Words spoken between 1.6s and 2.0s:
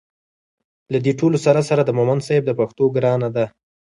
سره د